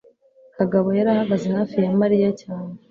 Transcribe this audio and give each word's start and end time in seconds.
kagabo 0.55 0.87
yari 0.97 1.09
ahagaze 1.11 1.45
hafi 1.57 1.75
ya 1.83 1.91
mariya 2.01 2.29
cyane 2.41 2.71